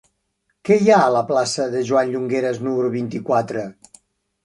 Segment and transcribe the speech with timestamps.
[0.69, 3.71] Què hi ha a la plaça de Joan Llongueras número vint-i-quatre?